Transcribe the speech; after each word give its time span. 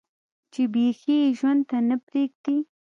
چې 0.53 0.61
بيخي 0.73 1.15
ئې 1.21 1.35
ژوند 1.39 1.61
ته 1.69 1.77
نۀ 1.87 1.97
پرېږدي 2.07 2.57